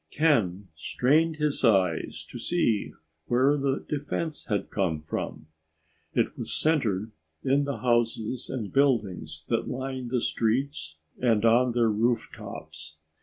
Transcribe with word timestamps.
Ken 0.09 0.69
strained 0.75 1.35
his 1.35 1.63
eyes 1.63 2.25
to 2.31 2.39
see 2.39 2.91
where 3.27 3.55
the 3.55 3.85
defense 3.87 4.45
had 4.45 4.71
come 4.71 4.99
from. 4.99 5.45
It 6.15 6.35
was 6.39 6.59
centered 6.59 7.11
in 7.43 7.65
the 7.65 7.77
houses 7.77 8.49
and 8.49 8.73
buildings 8.73 9.45
that 9.49 9.67
lined 9.69 10.09
the 10.09 10.19
streets, 10.21 10.97
and 11.21 11.45
on 11.45 11.73
their 11.73 11.91
rooftops. 11.91 12.97